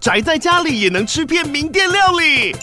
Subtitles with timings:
[0.00, 2.54] 宅在家里也能吃遍名店料理。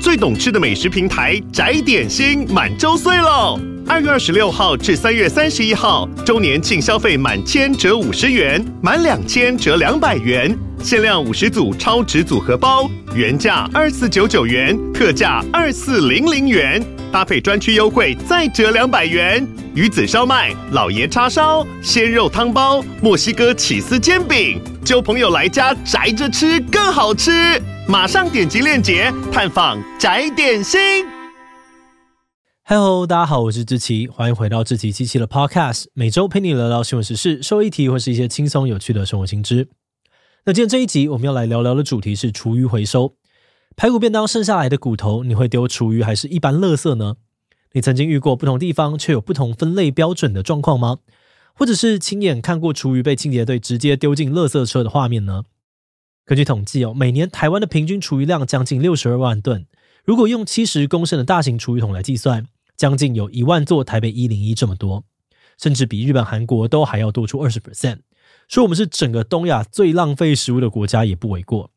[0.00, 3.60] 最懂吃的美食平台宅点心满周岁喽！
[3.86, 19.46] 二月二十六号至三月三十一号，周年庆消费满千折五十元，满两千折两百元，限量五十组超值组合包，原价二四九九元，特价二四零零元，搭配专区优惠再折两百元。
[19.74, 27.30] 鱼子烧麦、老爷叉烧、鲜肉汤包、墨西哥起司煎饼，揪朋友来家宅着吃更好吃。
[27.86, 30.80] 马上点击链接探访宅点心。
[32.64, 39.68] Hello，大家好，我是志奇，欢迎回到志奇机器的 Podcast，每周陪你聊聊新闻时事、社会议题或是一些轻松有趣的生活新知。
[40.46, 43.14] 那今天这一集我们要来聊聊的主题是厨余回收。
[43.76, 47.16] 排骨便当剩下来的骨头，你会丢厨余还是一般垃圾呢？
[47.72, 51.00] 你曾经遇过不同地方却有不同分类标准的状况吗？
[51.58, 55.42] 或者是亲眼看过厨余被清洁队直接丢进垃圾车的画面呢？
[56.24, 59.66] 根据统计哦，每年台湾的平均厨余量将近六十二万吨。
[60.04, 62.46] 如果用七十公升的大型厨余桶来计算，
[62.76, 65.02] 将近有一万座台北一零一这么多，
[65.60, 67.98] 甚至比日本、韩国都还要多出二十 percent。
[68.46, 71.72] 说我们是整个东亚最浪费食物的国家也不为过。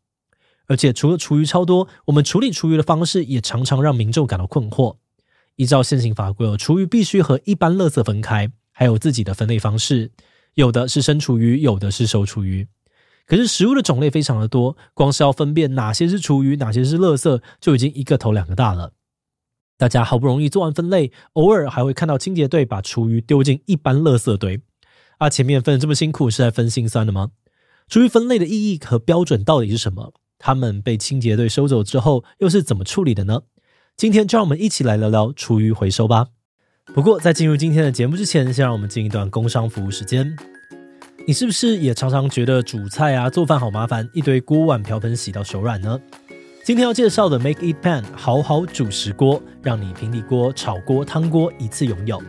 [0.67, 4.97] 而且除了厨余超多，我们处理厨余的方式也常常让民众感到困惑。
[5.55, 8.51] 依照现行法规哦，厨余必须和一般垃圾分开，
[8.81, 10.09] 还有自己的分类方式，
[10.55, 12.67] 有的是生厨余，有的是熟厨余。
[13.27, 18.93] 可是食物的种类非常的多，光是要分辨哪些是厨余，哪些是垃圾，就已经一个头两个大了。
[19.77, 24.59] 大家好不容易做完分类，偶尔还会看到清洁队把厨余丢进一般垃圾堆。
[25.19, 27.29] 啊，前面分得这么辛苦，是在分心酸的吗？
[27.87, 30.11] 厨余分类的意义和标准到底是什么？
[30.39, 33.43] 他们被清洁队收走之后，又是怎么处理的呢？
[33.95, 36.29] 今天就让我们一起来聊聊厨余回收吧。
[36.93, 40.35] 不过在进入今天的节目之前，先让我们进一段工商服务时间。
[41.25, 45.97] 你是不是也常常觉得煮菜啊、做饭好麻烦，一堆锅碗瓢盆洗到手软呢？
[46.65, 52.21] 今天要介绍的 Make It Pan 好好煮食锅，让你平底锅、炒锅、汤锅一次拥有。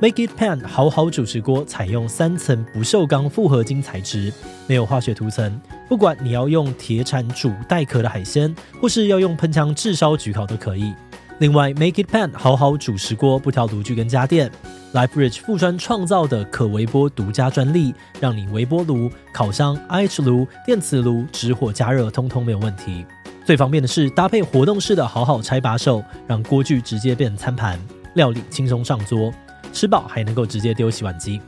[0.00, 4.30] Make It Pan 好好煮食锅采用三层不锈钢复合金材质，
[4.66, 10.92] 没有化学涂层，不管你要用铁铲煮带壳的海鲜，或是要用喷枪炙烧焗烤都可以。
[11.38, 14.48] 另外，Make It Pan 好好煮食锅不挑炉具跟家电
[14.92, 23.04] ，LifeBridge 富川创造的可微波独家专利，让你微波炉、烤箱、IH 炉、电磁炉直火加热通通没有问题。
[23.44, 27.78] 最方便的是搭配活动式的好好拆把手，让锅具直接变餐盘，
[28.14, 29.34] 料理轻松上桌，
[29.72, 31.40] 吃饱还能够直接丢洗碗机。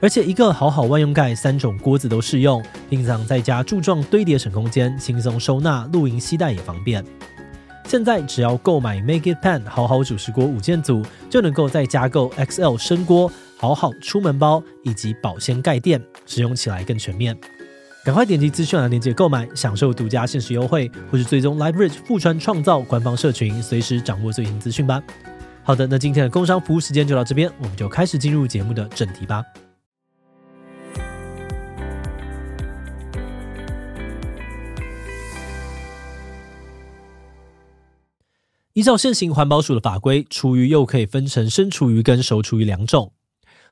[0.00, 7.04] 而且一个好好万用盖，三种锅子都适用，平常在家柱状堆叠省空间，轻松收纳，露营携带也方便。
[7.86, 17.36] 现在只要购买 Make It Pan 好好主食锅五件组，就能够再加购 XL 深锅、好好出门包以及保鲜盖垫，使用起来更全面。
[18.04, 25.02] 赶快点击资讯栏链接购买，享受独家限时优惠，或是追踪 Live Bridge 富川创造官方社群，随时掌握最新资讯吧。
[25.62, 29.42] 好的，那今天的工商服务时间就到这边，我们就开始进入节目的正题吧。
[38.74, 43.12] 依照现行环保署的法规，厨余又可以分成生厨余跟熟厨余两种。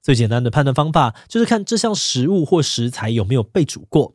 [0.00, 4.14] 最简单的判断方法就是看这项食物或食材有没有被煮过。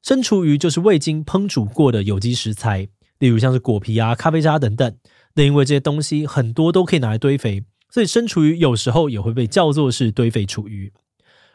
[0.00, 2.86] 生厨余就是未经烹煮过的有机食材，
[3.18, 4.96] 例如像是果皮啊、咖啡渣等等。
[5.34, 10.92] 那因为这些东西很多都可以拿来堆肥，所以生厨余有时候也会被叫做是堆肥厨余。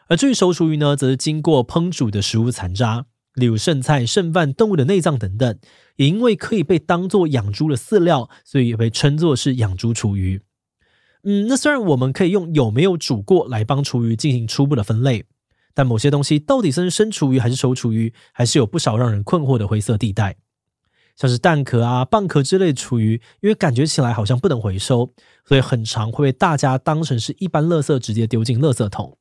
[0.08, 3.06] 而至于熟厨余呢，则是经过烹煮的食物残渣。
[3.38, 5.58] 例如剩菜、剩饭、动物的内脏等等，
[5.96, 10.42] 也因为可以被当做养猪的饲料，所以也被称作是养猪厨余。
[11.22, 15.24] 嗯，那虽然我们可以用有没有煮过来帮厨余进行初步的分类，
[15.74, 20.36] 但某些东西到底算是生厨余还是熟厨余，还是有不少让人困惑的灰色地带。
[21.16, 25.12] 像是蛋壳啊、蚌壳之类的厨余，因为感觉起来好像不能回收，
[25.44, 29.18] 所以很常会被大家当成是一般垃圾，直接丢进垃圾桶。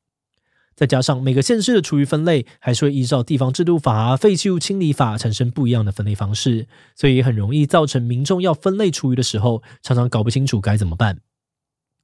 [0.77, 11.21] 再加上每个县市的厨余分类还是会依照地方制度法、废弃物清理法产生不一样的分类方式，所以很容易造成民众要分类厨余的时候，常常搞不清楚该怎么办。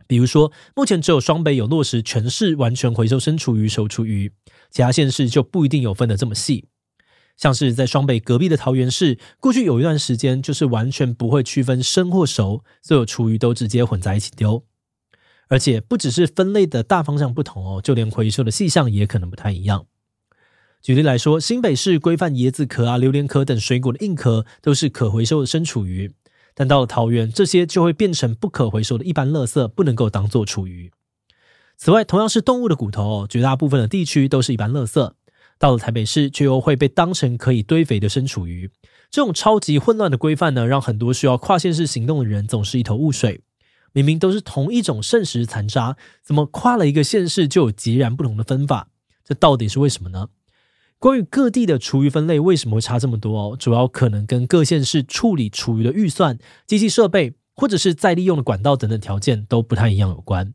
[0.07, 4.31] 比如说，目前只有双北有落实全市完全回收生厨余、熟厨余，
[4.71, 6.65] 其他县市就不一定有分得这么细。
[7.37, 14.65] 像是在双北隔壁的桃园市，过去有一段时间就是完全不会区分生或熟，所有厨余都直接混在一起丢。
[15.49, 19.85] 而且不只是分类的大方向不同哦，就连回收的细项也可能不太一样。
[20.81, 26.11] 举例来说，新北市规范椰子壳啊、榴莲壳等水果的硬壳都是可回收的生厨余，
[26.53, 30.91] 但到了桃园，这些就会变成不可回收的一般垃圾，不能够当做厨余。
[31.77, 35.13] 此外，同样是动物的骨头，绝大部分的地区都是一般垃圾，
[35.57, 38.69] 到了台北市，却又会被当成可以堆肥的生厨余。
[39.09, 43.41] 这种超级混乱的规范呢，让很多需要跨县市行动的人总是一头雾水。
[43.93, 48.89] 明明都是同一种剩食残渣，怎么跨了一个县市就有截然不同的分法？
[49.23, 50.29] 这到底是为什么呢？
[50.99, 53.57] 关于各地的厨余分类为什么会差这么多哦？
[53.57, 60.53] 主要可能跟各县市处理厨余的预算、机器设备，或者是再利用的管道等等条件都不太一样有关。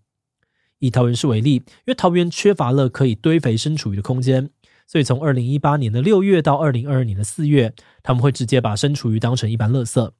[0.80, 4.50] 以桃园市为例，因为桃园缺乏了可以堆肥生厨余的空间，
[4.86, 10.10] 所以从二零一八年的六月到二零二二年的四月，他们会直接把生厨余当成一般垃圾。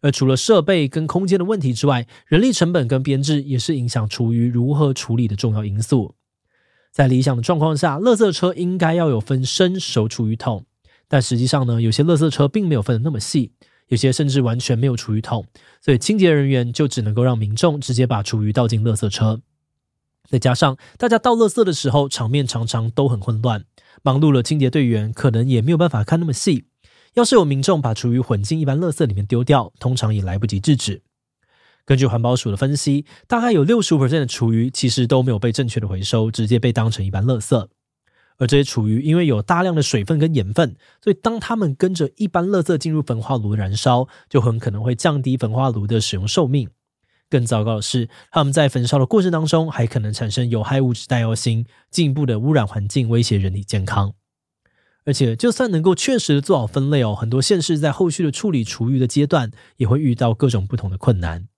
[0.00, 6.14] 而除了设备跟空间的问题之外，人力成本跟编制也是影响厨余如何处理的重要因素。
[6.90, 10.64] 在理想的状况下，垃圾车应该要有分生熟厨余桶，
[11.06, 13.52] 但实际上呢，有些垃圾车并没有分得那么细，
[13.88, 15.44] 有些甚至完全没有厨余桶，
[15.80, 19.40] 所以清洁人员就只能够让民众直接把厨余倒进垃圾车。
[20.28, 23.64] 再加上大家倒垃圾的时候，场面常常都很混乱，
[24.02, 26.66] 忙碌了清洁队员可能也没有办法看那么细。
[27.14, 31.02] 要是有民众把厨余混进一般垃圾里面丢掉，通常也来不及制止。
[31.84, 37.68] 根据环保署的分析，大概有六十五%的厨余其实都没有被正确的回收，直接被当成一般垃圾。
[38.38, 46.68] 而这些厨余因为有大量的水分跟盐分，所以当它们跟着一般垃圾进入焚化炉燃烧，就很可能会降低焚化炉的使用寿命。
[47.28, 54.14] 更糟糕的是，它们在焚烧的过程当中，还可能产生有害物质戴奥辛，进一步的污染环境，威胁人体健康。
[55.04, 61.48] 而且，就算能够确实的做好分类哦，很多县市在后续的处理厨余的阶段，也会遇到各种不同的困难。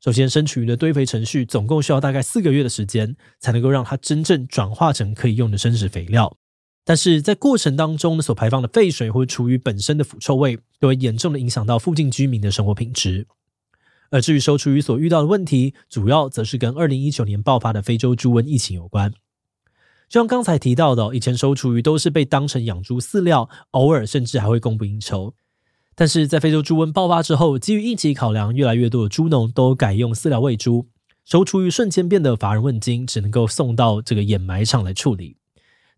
[0.00, 6.36] 首先，生厨余的堆肥程序总共需要大概四个月的时间，才能够让它真正转化成可以用的生食肥料。
[6.84, 13.26] 但是在过程当中呢，所排放的废水或厨余本身的腐臭味，都会严重的影响到附近居民的生活品质。
[14.10, 19.12] 而至于收厨余所遇到的问题，主要则是跟二零一九年爆发的非洲猪瘟疫情有关。
[20.08, 25.34] 就像刚才提到的，以前收厨余都是被当成养猪饲料，偶尔甚至还会供不应求。
[25.94, 30.88] 但是在非洲猪瘟爆发之后，基于疫情考量，越来越多的猪农都改用饲料喂猪，
[31.24, 35.38] 收厨余瞬间变得乏人问津，只能够送到这个掩埋场来处理。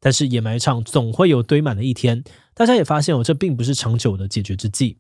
[0.01, 2.23] 但是掩埋场总会有堆满的一天，
[2.55, 4.99] 大家也发现哦，这并不是长久的解决之计。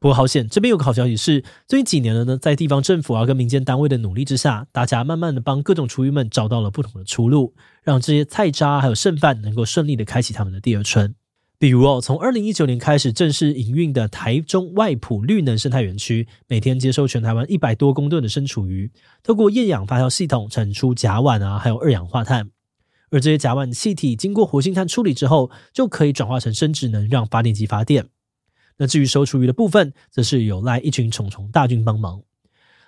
[0.00, 11.14] 不过好险，这边有个好消息是，最近几年了呢，在地方政府啊跟民间单位的努力之下，大家慢慢的帮各种厨余们找到了不同的出路，让这些菜渣还有剩饭能够顺利的开启他们的第二春。
[11.58, 18.92] 比如哦，从二零一九年开始正式营运的台中外埔绿能生态园区，每天接收全台湾一百多公吨的生厨余，
[19.24, 22.50] 透过厌氧发酵系统产出甲烷啊，还有二氧化碳，
[23.10, 28.06] 而这些甲烷气体经过活性炭处理之后，就可以转化成生质能，让发电机发电。
[28.78, 32.22] 那至于熟厨余的部分，则是有赖一群虫虫大军帮忙。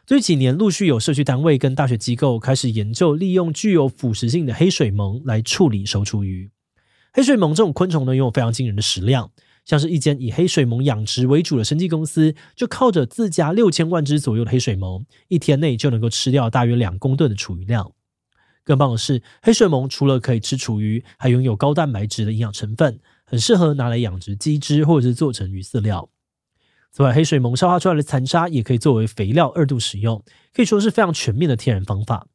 [0.07, 6.51] 这几年陆续有社区单位跟大学机构开始研究，利用具有腐蚀性的黑水虻来处理熟厨余。
[7.13, 9.31] 黑水虻这种昆虫呢，拥有非常惊人的食量，
[9.65, 17.93] 像是一间以黑水虻养殖为主的生技公司，就靠着自家六千万只左右的黑水虻，一天内就能够吃掉大约两公吨的厨余量。
[18.65, 23.01] 更棒的是，黑水虻除了可以吃厨余，还拥有高蛋白质的营养成分。
[23.31, 26.11] 很适合拿来养殖鸡汁，或者是做成鱼饲料。
[26.91, 30.21] 此外，黑水虻消化出来的残渣也可以作为肥料二度使用，
[30.53, 32.27] 可以说是非常全面的天然方法。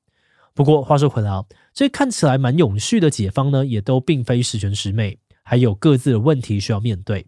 [0.53, 1.43] 不过话说回来啊，
[1.73, 7.27] 这看起来蛮永续的解方呢，也都并非十全十美，还有各自的问题需要面对。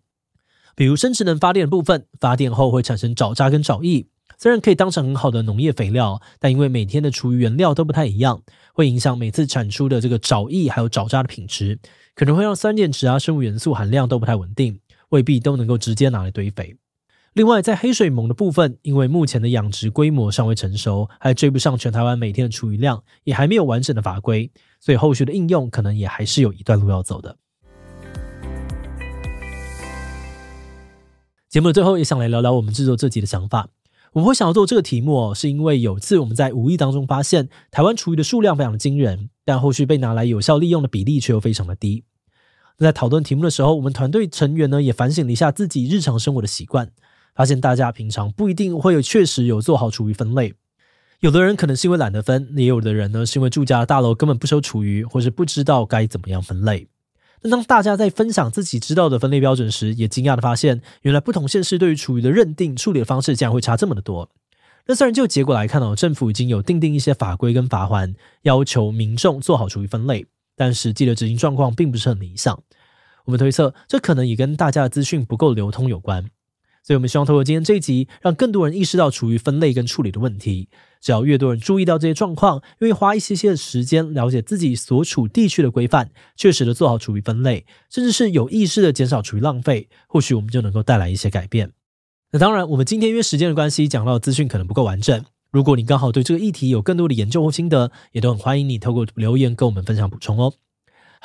[0.73, 4.07] 比如生质能发电的部分，发电后会产生沼渣跟沼液。
[4.39, 11.79] 虽然可以当成很好的农业肥料，但因为每天的厨余原料都不太一样，会影响每次产出的这个沼液还有沼渣的品质，
[12.13, 14.79] 可能会让酸碱值啊、生物元素含量都不太稳定，
[15.09, 16.77] 未必都能够直接拿来堆肥。
[17.33, 27.37] 另外，在黑水虻的部分，因为目前的养殖规模尚未成熟，还追不上全台湾每天的厨余量，也还没有完整的法规，所以后续的应用可能也还是有一段路要走的。
[31.49, 33.69] 节目的最后，也想来聊聊我们制作这集的想法。
[34.13, 42.03] 我们会想要做这个题目哦，是因为有次我们在无意当中发现，台湾厨余的数量非常的惊人，但后续被拿来有效利用的比例却又非常的低。
[42.79, 46.91] 那在讨论题目的时候，我们团队成员呢也反省了一下自己日常生活的习惯，
[47.35, 50.53] 发现大家平常不一定会有确实有做好厨余分类。
[51.19, 56.87] 有的人可能是因为懒得分，也有的人呢是因为住家的大楼根本不收厨余，或是不知道该怎么样分类。
[57.41, 64.29] 那当大家在分享自己知道的分类标准时，也惊讶的发现，原来不同县市对于厨余的认定、处理的方式，竟然会差这么的多。
[64.87, 70.25] 那虽然就结果来看哦，政府已经有定定一些法规跟罚锾，要求民众做好厨余分类，
[70.55, 72.57] 但实际的执行状况并不是很理想。
[73.25, 76.25] 我们推测，这可能也跟大家的资讯不够流通有关。
[76.87, 80.69] 所以，我们希望透过今天这一集，让更多人意识到厨余分类跟处理的问题。
[81.01, 91.73] 只要越多人注意到这些状况，愿意花一些些的时间了解自己所处地区的规范，确实的做好厨余分类，甚至是有意识的减少厨余浪费，或许我们就能够带来一些改变。
[92.31, 95.25] 那当然，我们今天因为时间的关系，讲到的资讯可能不够完整。
[95.51, 100.53] 如果你刚好对这个议题有更多的研究或心得，也都很欢迎你透过留言跟我们分享补充哦。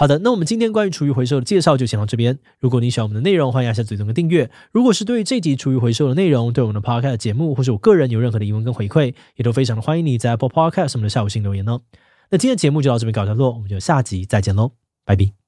[0.02, 2.36] 好的，那我们今天关于厨余回收的介绍就先到这边。
[2.58, 4.50] 如果你喜欢我们的内容，欢迎按下最中的订阅。
[4.72, 11.82] 如果是对于这集厨余回收的内容，对我们的 Podcast 节目，或是我个人有任何的疑问跟回馈，也都非常的欢迎你在 Apple Podcast 上面的下午星留言哦。
[12.30, 14.72] 那今天节目就到这边告一段落，我们就下集再见喽，
[15.04, 15.41] 拜拜。